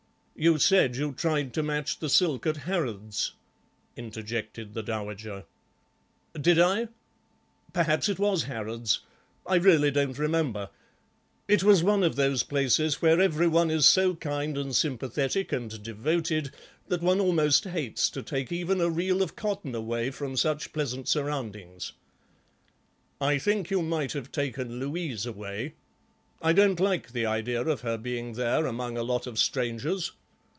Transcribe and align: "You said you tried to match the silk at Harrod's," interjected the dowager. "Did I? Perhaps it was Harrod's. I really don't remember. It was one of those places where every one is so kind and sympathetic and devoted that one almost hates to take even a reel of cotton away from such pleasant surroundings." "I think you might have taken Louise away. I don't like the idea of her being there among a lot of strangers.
"You 0.33 0.57
said 0.57 0.95
you 0.95 1.11
tried 1.13 1.53
to 1.53 1.61
match 1.61 1.99
the 1.99 2.09
silk 2.09 2.47
at 2.47 2.57
Harrod's," 2.65 3.33
interjected 3.95 4.73
the 4.73 4.81
dowager. 4.81 5.43
"Did 6.33 6.57
I? 6.59 6.87
Perhaps 7.73 8.09
it 8.09 8.17
was 8.17 8.45
Harrod's. 8.45 9.01
I 9.45 9.57
really 9.57 9.91
don't 9.91 10.17
remember. 10.17 10.71
It 11.47 11.61
was 11.63 11.83
one 11.83 12.01
of 12.03 12.15
those 12.15 12.41
places 12.41 13.03
where 13.03 13.21
every 13.21 13.45
one 13.47 13.69
is 13.69 13.85
so 13.85 14.15
kind 14.15 14.57
and 14.57 14.75
sympathetic 14.75 15.51
and 15.51 15.83
devoted 15.83 16.49
that 16.87 17.03
one 17.03 17.19
almost 17.19 17.65
hates 17.65 18.09
to 18.09 18.23
take 18.23 18.51
even 18.51 18.81
a 18.81 18.89
reel 18.89 19.21
of 19.21 19.35
cotton 19.35 19.75
away 19.75 20.09
from 20.09 20.35
such 20.35 20.73
pleasant 20.73 21.07
surroundings." 21.07 21.93
"I 23.19 23.37
think 23.37 23.69
you 23.69 23.83
might 23.83 24.13
have 24.13 24.31
taken 24.31 24.79
Louise 24.79 25.27
away. 25.27 25.75
I 26.41 26.51
don't 26.51 26.79
like 26.79 27.11
the 27.11 27.27
idea 27.27 27.61
of 27.61 27.81
her 27.81 27.95
being 27.97 28.33
there 28.33 28.65
among 28.65 28.97
a 28.97 29.03
lot 29.03 29.27
of 29.27 29.37
strangers. 29.37 30.13